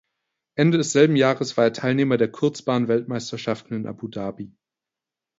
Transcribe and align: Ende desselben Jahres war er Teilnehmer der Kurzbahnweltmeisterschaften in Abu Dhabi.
Ende 0.55 0.79
desselben 0.79 1.15
Jahres 1.15 1.57
war 1.57 1.65
er 1.65 1.73
Teilnehmer 1.73 2.17
der 2.17 2.31
Kurzbahnweltmeisterschaften 2.31 3.75
in 3.77 3.85
Abu 3.85 4.07
Dhabi. 4.07 4.51